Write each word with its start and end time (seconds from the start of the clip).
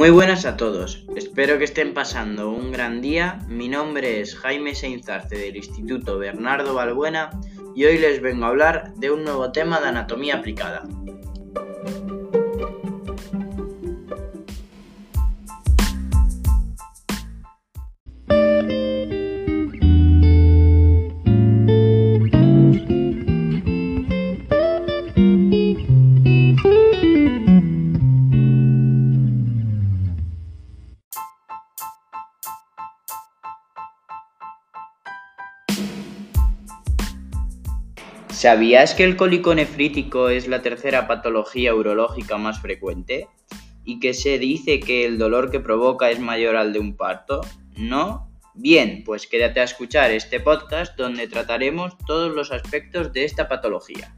Muy 0.00 0.08
buenas 0.08 0.46
a 0.46 0.56
todos, 0.56 1.04
espero 1.14 1.58
que 1.58 1.64
estén 1.64 1.92
pasando 1.92 2.48
un 2.48 2.72
gran 2.72 3.02
día. 3.02 3.38
Mi 3.48 3.68
nombre 3.68 4.22
es 4.22 4.34
Jaime 4.34 4.74
Seinzarce 4.74 5.36
del 5.36 5.56
Instituto 5.56 6.18
Bernardo 6.18 6.72
Balbuena 6.72 7.28
y 7.76 7.84
hoy 7.84 7.98
les 7.98 8.22
vengo 8.22 8.46
a 8.46 8.48
hablar 8.48 8.94
de 8.94 9.10
un 9.10 9.24
nuevo 9.24 9.52
tema 9.52 9.78
de 9.78 9.88
anatomía 9.88 10.36
aplicada. 10.36 10.84
¿Sabías 38.40 38.94
que 38.94 39.04
el 39.04 39.18
cólico 39.18 39.54
nefrítico 39.54 40.30
es 40.30 40.48
la 40.48 40.62
tercera 40.62 41.06
patología 41.06 41.74
urológica 41.74 42.38
más 42.38 42.58
frecuente? 42.58 43.28
¿Y 43.84 44.00
que 44.00 44.14
se 44.14 44.38
dice 44.38 44.80
que 44.80 45.04
el 45.04 45.18
dolor 45.18 45.50
que 45.50 45.60
provoca 45.60 46.10
es 46.10 46.20
mayor 46.20 46.56
al 46.56 46.72
de 46.72 46.78
un 46.78 46.96
parto? 46.96 47.42
¿No? 47.76 48.32
Bien, 48.54 49.02
pues 49.04 49.26
quédate 49.26 49.60
a 49.60 49.64
escuchar 49.64 50.10
este 50.10 50.40
podcast 50.40 50.96
donde 50.96 51.28
trataremos 51.28 51.98
todos 52.06 52.34
los 52.34 52.50
aspectos 52.50 53.12
de 53.12 53.24
esta 53.24 53.46
patología. 53.46 54.16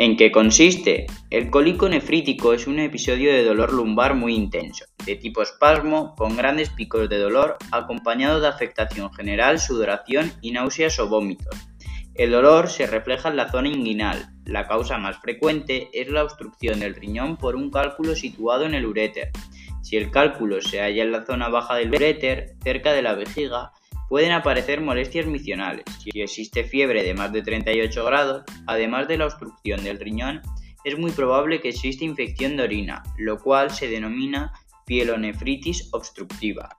¿En 0.00 0.16
qué 0.16 0.30
consiste? 0.30 1.08
El 1.28 1.50
cólico 1.50 1.88
nefrítico 1.88 2.52
es 2.52 2.68
un 2.68 2.78
episodio 2.78 3.32
de 3.32 3.42
dolor 3.42 3.72
lumbar 3.72 4.14
muy 4.14 4.32
intenso, 4.32 4.84
de 5.04 5.16
tipo 5.16 5.42
espasmo, 5.42 6.14
con 6.14 6.36
grandes 6.36 6.70
picos 6.70 7.08
de 7.08 7.18
dolor, 7.18 7.56
acompañado 7.72 8.40
de 8.40 8.46
afectación 8.46 9.12
general, 9.12 9.58
sudoración 9.58 10.30
y 10.40 10.52
náuseas 10.52 11.00
o 11.00 11.08
vómitos. 11.08 11.52
El 12.14 12.30
dolor 12.30 12.68
se 12.68 12.86
refleja 12.86 13.28
en 13.28 13.36
la 13.36 13.50
zona 13.50 13.70
inguinal. 13.70 14.28
La 14.44 14.68
causa 14.68 14.98
más 14.98 15.18
frecuente 15.18 15.88
es 15.92 16.08
la 16.08 16.22
obstrucción 16.22 16.78
del 16.78 16.94
riñón 16.94 17.36
por 17.36 17.56
un 17.56 17.68
cálculo 17.68 18.14
situado 18.14 18.66
en 18.66 18.74
el 18.74 18.86
uréter. 18.86 19.32
Si 19.82 19.96
el 19.96 20.12
cálculo 20.12 20.62
se 20.62 20.80
halla 20.80 21.02
en 21.02 21.10
la 21.10 21.26
zona 21.26 21.48
baja 21.48 21.74
del 21.74 21.88
uréter, 21.92 22.54
cerca 22.62 22.92
de 22.92 23.02
la 23.02 23.14
vejiga, 23.14 23.72
Pueden 24.08 24.32
aparecer 24.32 24.80
molestias 24.80 25.26
micionales. 25.26 25.84
Si 26.02 26.20
existe 26.20 26.64
fiebre 26.64 27.02
de 27.02 27.14
más 27.14 27.32
de 27.32 27.42
38 27.42 28.04
grados, 28.04 28.42
además 28.66 29.06
de 29.08 29.18
la 29.18 29.26
obstrucción 29.26 29.84
del 29.84 30.00
riñón, 30.00 30.40
es 30.84 30.98
muy 30.98 31.10
probable 31.10 31.60
que 31.60 31.68
exista 31.68 32.04
infección 32.04 32.56
de 32.56 32.62
orina, 32.62 33.02
lo 33.18 33.38
cual 33.38 33.70
se 33.70 33.88
denomina 33.88 34.52
pielonefritis 34.86 35.90
obstructiva. 35.92 36.77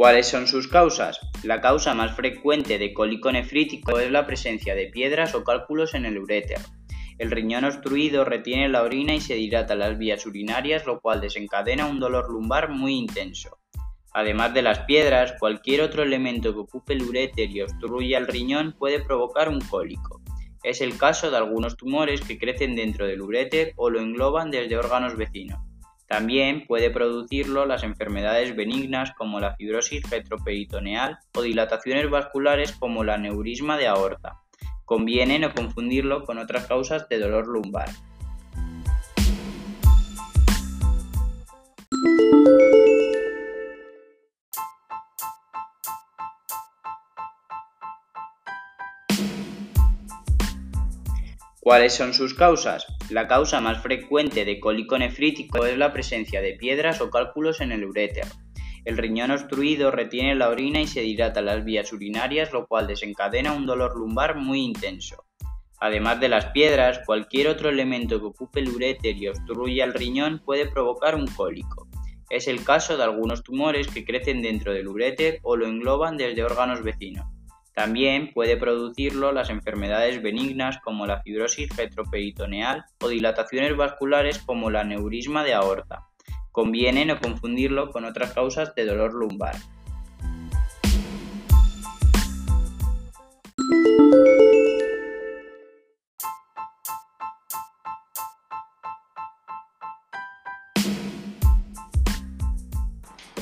¿Cuáles 0.00 0.28
son 0.28 0.46
sus 0.46 0.66
causas? 0.66 1.20
La 1.42 1.60
causa 1.60 1.92
más 1.92 2.16
frecuente 2.16 2.78
de 2.78 2.94
cólico 2.94 3.30
nefrítico 3.30 3.98
es 3.98 4.10
la 4.10 4.26
presencia 4.26 4.74
de 4.74 4.86
piedras 4.86 5.34
o 5.34 5.44
cálculos 5.44 5.92
en 5.92 6.06
el 6.06 6.16
uréter. 6.16 6.56
El 7.18 7.30
riñón 7.30 7.66
obstruido 7.66 8.24
retiene 8.24 8.70
la 8.70 8.82
orina 8.82 9.14
y 9.14 9.20
se 9.20 9.34
dilata 9.34 9.74
las 9.74 9.98
vías 9.98 10.24
urinarias, 10.24 10.86
lo 10.86 11.02
cual 11.02 11.20
desencadena 11.20 11.84
un 11.84 12.00
dolor 12.00 12.30
lumbar 12.30 12.70
muy 12.70 12.94
intenso. 12.94 13.58
Además 14.14 14.54
de 14.54 14.62
las 14.62 14.78
piedras, 14.86 15.34
cualquier 15.38 15.82
otro 15.82 16.02
elemento 16.02 16.54
que 16.54 16.60
ocupe 16.60 16.94
el 16.94 17.02
uréter 17.02 17.50
y 17.50 17.60
obstruya 17.60 18.16
el 18.16 18.26
riñón 18.26 18.72
puede 18.78 19.04
provocar 19.04 19.50
un 19.50 19.60
cólico. 19.60 20.22
Es 20.62 20.80
el 20.80 20.96
caso 20.96 21.30
de 21.30 21.36
algunos 21.36 21.76
tumores 21.76 22.22
que 22.22 22.38
crecen 22.38 22.74
dentro 22.74 23.06
del 23.06 23.20
uréter 23.20 23.74
o 23.76 23.90
lo 23.90 24.00
engloban 24.00 24.50
desde 24.50 24.78
órganos 24.78 25.18
vecinos. 25.18 25.58
También 26.10 26.66
puede 26.66 26.90
producirlo 26.90 27.66
las 27.66 27.84
enfermedades 27.84 28.56
benignas 28.56 29.12
como 29.16 29.38
la 29.38 29.54
fibrosis 29.54 30.10
retroperitoneal 30.10 31.18
o 31.36 31.42
dilataciones 31.42 32.10
vasculares 32.10 32.72
como 32.72 33.04
la 33.04 33.16
neurisma 33.16 33.76
de 33.76 33.86
aorta. 33.86 34.40
Conviene 34.84 35.38
no 35.38 35.54
confundirlo 35.54 36.24
con 36.24 36.38
otras 36.38 36.66
causas 36.66 37.08
de 37.08 37.20
dolor 37.20 37.46
lumbar. 37.46 37.90
¿Cuáles 51.70 51.94
son 51.94 52.14
sus 52.14 52.34
causas? 52.34 52.84
La 53.10 53.28
causa 53.28 53.60
más 53.60 53.80
frecuente 53.80 54.44
de 54.44 54.58
cólico 54.58 54.98
nefrítico 54.98 55.64
es 55.66 55.78
la 55.78 55.92
presencia 55.92 56.40
de 56.40 56.54
piedras 56.54 57.00
o 57.00 57.10
cálculos 57.10 57.60
en 57.60 57.70
el 57.70 57.84
uréter. 57.84 58.24
El 58.84 58.98
riñón 58.98 59.30
obstruido 59.30 59.92
retiene 59.92 60.34
la 60.34 60.48
orina 60.48 60.80
y 60.80 60.88
se 60.88 61.02
dilata 61.02 61.42
las 61.42 61.64
vías 61.64 61.92
urinarias, 61.92 62.52
lo 62.52 62.66
cual 62.66 62.88
desencadena 62.88 63.52
un 63.52 63.66
dolor 63.66 63.96
lumbar 63.96 64.34
muy 64.34 64.62
intenso. 64.62 65.26
Además 65.78 66.18
de 66.18 66.28
las 66.28 66.46
piedras, 66.46 67.02
cualquier 67.06 67.46
otro 67.46 67.68
elemento 67.68 68.18
que 68.18 68.26
ocupe 68.26 68.58
el 68.58 68.70
uréter 68.70 69.16
y 69.16 69.28
obstruya 69.28 69.84
el 69.84 69.94
riñón 69.94 70.42
puede 70.44 70.66
provocar 70.66 71.14
un 71.14 71.28
cólico. 71.28 71.86
Es 72.30 72.48
el 72.48 72.64
caso 72.64 72.96
de 72.96 73.04
algunos 73.04 73.44
tumores 73.44 73.86
que 73.86 74.04
crecen 74.04 74.42
dentro 74.42 74.74
del 74.74 74.88
uréter 74.88 75.38
o 75.44 75.54
lo 75.54 75.68
engloban 75.68 76.16
desde 76.16 76.42
órganos 76.42 76.82
vecinos. 76.82 77.26
También 77.80 78.30
puede 78.34 78.58
producirlo 78.58 79.32
las 79.32 79.48
enfermedades 79.48 80.20
benignas 80.20 80.76
como 80.84 81.06
la 81.06 81.22
fibrosis 81.22 81.74
retroperitoneal 81.74 82.84
o 83.00 83.08
dilataciones 83.08 83.74
vasculares 83.74 84.38
como 84.40 84.68
la 84.68 84.84
neurisma 84.84 85.44
de 85.44 85.54
aorta. 85.54 86.06
Conviene 86.52 87.06
no 87.06 87.18
confundirlo 87.18 87.90
con 87.90 88.04
otras 88.04 88.34
causas 88.34 88.74
de 88.74 88.84
dolor 88.84 89.14
lumbar. 89.14 89.54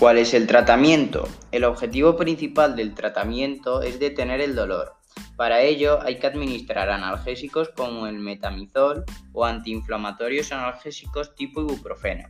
¿Cuál 0.09 0.17
es 0.17 0.33
el 0.33 0.47
tratamiento? 0.47 1.29
El 1.53 1.65
objetivo 1.65 2.17
principal 2.17 2.75
del 2.75 2.95
tratamiento 2.95 3.83
es 3.83 4.01
detener 4.01 4.41
el 4.41 4.55
dolor. 4.55 4.95
Para 5.37 5.61
ello 5.61 6.01
hay 6.01 6.19
que 6.19 6.27
administrar 6.27 6.89
analgésicos 6.89 7.69
como 7.77 8.07
el 8.07 8.19
metamizol 8.19 9.05
o 9.35 9.45
antiinflamatorios 9.45 10.51
analgésicos 10.51 11.35
tipo 11.35 11.61
ibuprofeno. 11.61 12.27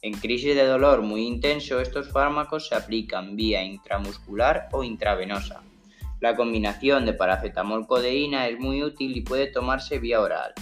En 0.00 0.14
crisis 0.14 0.56
de 0.56 0.66
dolor 0.66 1.02
muy 1.02 1.24
intenso 1.24 1.78
estos 1.78 2.10
fármacos 2.10 2.66
se 2.66 2.74
aplican 2.74 3.36
vía 3.36 3.62
intramuscular 3.62 4.68
o 4.72 4.82
intravenosa. 4.82 5.62
La 6.18 6.34
combinación 6.34 7.06
de 7.06 7.12
paracetamol-codeína 7.12 8.48
es 8.48 8.58
muy 8.58 8.82
útil 8.82 9.16
y 9.16 9.20
puede 9.20 9.46
tomarse 9.46 10.00
vía 10.00 10.20
oral. 10.20 10.54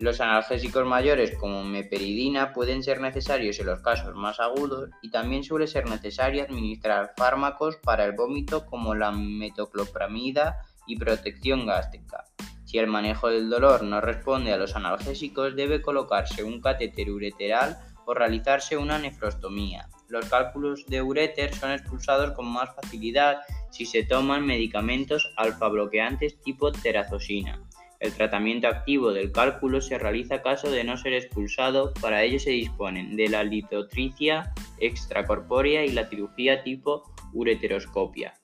Los 0.00 0.18
analgésicos 0.22 0.86
mayores 0.86 1.36
como 1.36 1.62
meperidina 1.62 2.54
pueden 2.54 2.82
ser 2.82 3.02
necesarios 3.02 3.60
en 3.60 3.66
los 3.66 3.82
casos 3.82 4.14
más 4.14 4.40
agudos 4.40 4.88
y 5.02 5.10
también 5.10 5.44
suele 5.44 5.66
ser 5.66 5.90
necesario 5.90 6.42
administrar 6.42 7.12
fármacos 7.18 7.76
para 7.76 8.06
el 8.06 8.12
vómito 8.12 8.64
como 8.64 8.94
la 8.94 9.12
metoclopramida 9.12 10.62
y 10.86 10.96
protección 10.96 11.66
gástrica. 11.66 12.24
Si 12.64 12.78
el 12.78 12.86
manejo 12.86 13.28
del 13.28 13.50
dolor 13.50 13.82
no 13.82 14.00
responde 14.00 14.54
a 14.54 14.56
los 14.56 14.74
analgésicos, 14.74 15.54
debe 15.54 15.82
colocarse 15.82 16.44
un 16.44 16.62
catéter 16.62 17.10
ureteral 17.10 17.76
o 18.06 18.14
realizarse 18.14 18.78
una 18.78 18.98
nefrostomía. 18.98 19.90
Los 20.08 20.24
cálculos 20.30 20.86
de 20.86 21.02
uréter 21.02 21.54
son 21.54 21.72
expulsados 21.72 22.32
con 22.32 22.46
más 22.46 22.74
facilidad 22.74 23.42
si 23.70 23.84
se 23.84 24.04
toman 24.04 24.46
medicamentos 24.46 25.30
alfa 25.36 25.68
bloqueantes 25.68 26.40
tipo 26.40 26.72
terazosina. 26.72 27.60
El 28.00 28.14
tratamiento 28.14 28.66
activo 28.66 29.12
del 29.12 29.30
cálculo 29.30 29.82
se 29.82 29.98
realiza 29.98 30.40
caso 30.40 30.70
de 30.70 30.84
no 30.84 30.96
ser 30.96 31.12
expulsado, 31.12 31.92
para 32.00 32.22
ello 32.22 32.40
se 32.40 32.48
disponen 32.48 33.14
de 33.14 33.28
la 33.28 33.44
litotricia 33.44 34.54
extracorpórea 34.78 35.84
y 35.84 35.90
la 35.90 36.06
cirugía 36.06 36.62
tipo 36.62 37.12
ureteroscopia. 37.34 38.39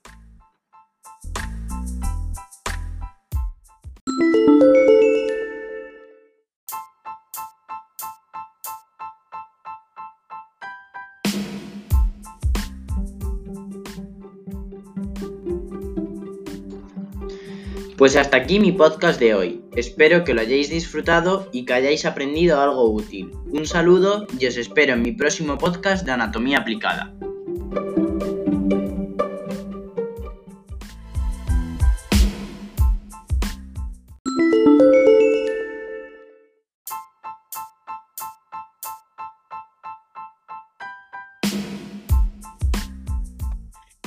Pues 17.97 18.15
hasta 18.15 18.37
aquí 18.37 18.59
mi 18.59 18.71
podcast 18.71 19.19
de 19.19 19.33
hoy. 19.33 19.63
Espero 19.75 20.23
que 20.23 20.35
lo 20.35 20.41
hayáis 20.41 20.69
disfrutado 20.69 21.49
y 21.51 21.65
que 21.65 21.73
hayáis 21.73 22.05
aprendido 22.05 22.61
algo 22.61 22.91
útil. 22.91 23.31
Un 23.47 23.65
saludo 23.65 24.27
y 24.39 24.45
os 24.45 24.55
espero 24.55 24.93
en 24.93 25.01
mi 25.01 25.13
próximo 25.13 25.57
podcast 25.57 26.05
de 26.05 26.11
Anatomía 26.11 26.59
Aplicada. 26.59 27.16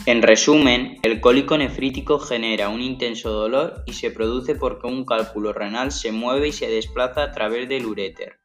En 0.06 0.22
resumen, 0.22 0.98
el 1.02 1.20
cólico 1.20 1.58
nefrítico 1.58 2.18
genera 2.18 2.70
un 2.70 2.80
intenso 2.80 3.30
dolor 3.30 3.82
y 3.84 3.92
se 3.92 4.10
produce 4.10 4.54
porque 4.54 4.86
un 4.86 5.04
cálculo 5.04 5.52
renal 5.52 5.92
se 5.92 6.10
mueve 6.10 6.48
y 6.48 6.52
se 6.52 6.70
desplaza 6.70 7.22
a 7.22 7.32
través 7.32 7.68
del 7.68 7.84
uréter, 7.84 8.38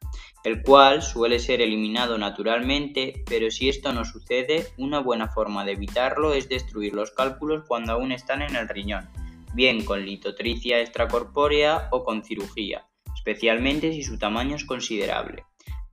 el 0.44 0.62
cual 0.62 1.02
suele 1.02 1.38
ser 1.38 1.62
eliminado 1.62 2.18
naturalmente, 2.18 3.24
pero 3.26 3.50
si 3.50 3.70
esto 3.70 3.94
no 3.94 4.04
sucede, 4.04 4.66
una 4.76 5.00
buena 5.00 5.28
forma 5.28 5.64
de 5.64 5.72
evitarlo 5.72 6.34
es 6.34 6.50
destruir 6.50 6.92
los 6.94 7.10
cálculos 7.10 7.64
cuando 7.66 7.92
aún 7.92 8.12
están 8.12 8.42
en 8.42 8.54
el 8.54 8.68
riñón, 8.68 9.08
bien 9.54 9.82
con 9.82 10.04
litotricia 10.04 10.80
extracorpórea 10.80 11.88
o 11.90 12.04
con 12.04 12.22
cirugía, 12.22 12.86
especialmente 13.14 13.92
si 13.92 14.02
su 14.02 14.18
tamaño 14.18 14.56
es 14.56 14.66
considerable. 14.66 15.44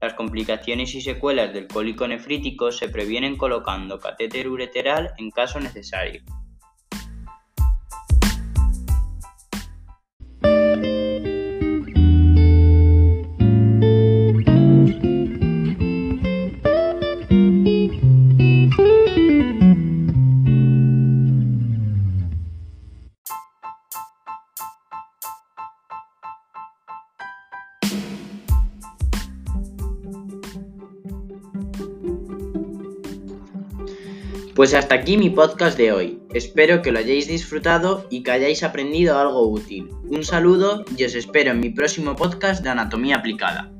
Las 0.04 0.12
complicaciones 0.12 0.94
y 0.94 1.00
secuelas 1.00 1.54
del 1.54 1.66
cólico 1.66 2.06
nefrítico 2.06 2.70
se 2.70 2.90
previenen 2.90 3.38
colocando 3.38 3.98
catéter 3.98 4.50
ureteral 4.50 5.12
en 5.16 5.30
caso 5.30 5.58
necesario. 5.58 6.20
Pues 34.54 34.72
hasta 34.72 34.94
aquí 34.94 35.16
mi 35.16 35.30
podcast 35.30 35.76
de 35.76 35.90
hoy. 35.90 36.20
Espero 36.32 36.80
que 36.80 36.92
lo 36.92 37.00
hayáis 37.00 37.26
disfrutado 37.26 38.06
y 38.08 38.22
que 38.22 38.30
hayáis 38.30 38.62
aprendido 38.62 39.18
algo 39.18 39.48
útil. 39.48 39.90
Un 40.08 40.22
saludo 40.22 40.84
y 40.96 41.02
os 41.02 41.16
espero 41.16 41.50
en 41.50 41.58
mi 41.58 41.70
próximo 41.70 42.14
podcast 42.14 42.62
de 42.62 42.70
Anatomía 42.70 43.16
Aplicada. 43.16 43.72